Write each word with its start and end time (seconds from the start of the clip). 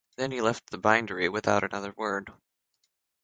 Then 0.15 0.31
he 0.31 0.41
left 0.41 0.71
the 0.71 0.79
bindery 0.79 1.29
without 1.29 1.63
another 1.63 1.93
word. 1.95 2.33